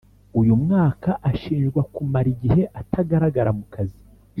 uyu 0.39 0.53
mwaka, 0.63 1.09
ashinjwa 1.31 1.81
kumara 1.93 2.27
igihe 2.35 2.63
atagaragara 2.81 3.51
mu 3.57 3.65
kazi. 3.75 4.01